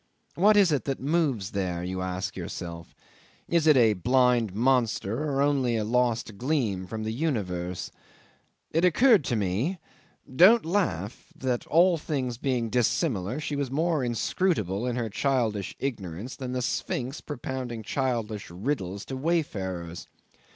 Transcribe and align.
What 0.33 0.57
is 0.57 0.71
it 0.71 0.85
that 0.85 0.99
moves 0.99 1.51
there? 1.51 1.83
you 1.83 2.01
ask 2.01 2.35
yourself. 2.35 2.95
Is 3.47 3.67
it 3.67 3.77
a 3.77 3.93
blind 3.93 4.51
monster 4.55 5.25
or 5.29 5.43
only 5.43 5.77
a 5.77 5.83
lost 5.83 6.39
gleam 6.39 6.87
from 6.87 7.03
the 7.03 7.13
universe? 7.13 7.91
It 8.71 8.83
occurred 8.83 9.23
to 9.25 9.35
me 9.35 9.77
don't 10.35 10.65
laugh 10.65 11.31
that 11.35 11.67
all 11.67 11.99
things 11.99 12.39
being 12.39 12.71
dissimilar, 12.71 13.39
she 13.39 13.55
was 13.55 13.69
more 13.69 14.03
inscrutable 14.03 14.87
in 14.87 14.95
her 14.95 15.07
childish 15.07 15.75
ignorance 15.77 16.35
than 16.35 16.53
the 16.53 16.63
Sphinx 16.63 17.21
propounding 17.23 17.83
childish 17.83 18.49
riddles 18.49 19.05
to 19.05 19.15
wayfarers. 19.15 20.07